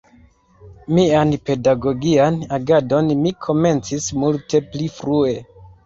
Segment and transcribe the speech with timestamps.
[0.99, 5.41] Mian pedagogian agadon mi komencis multe pli frue.